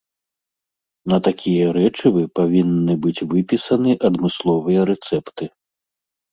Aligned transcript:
На 1.13 1.17
такія 1.27 1.65
рэчывы 1.77 2.23
павінны 2.41 2.93
быць 3.05 3.25
выпісаны 3.35 3.91
адмысловыя 4.13 4.81
рэцэпты. 4.95 5.45